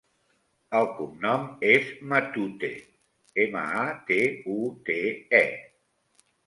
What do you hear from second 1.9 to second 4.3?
Matute: ema, a, te,